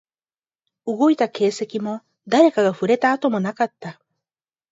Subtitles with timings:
[0.87, 4.01] 動いた形跡も、誰かが触れた跡もなかった